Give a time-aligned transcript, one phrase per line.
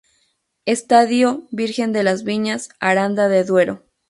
[0.65, 3.83] Estadio Virgen de las Viñas, Aranda de Duero.